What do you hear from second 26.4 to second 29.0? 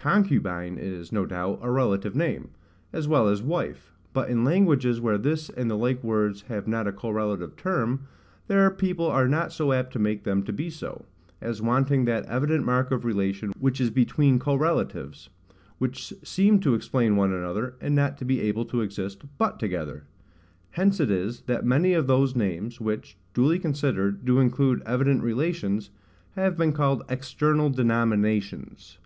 been called EXTERNAL DENOMINATIONS.